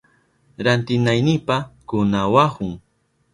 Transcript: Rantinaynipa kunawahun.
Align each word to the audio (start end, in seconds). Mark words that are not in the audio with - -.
Rantinaynipa 0.63 1.55
kunawahun. 1.87 2.71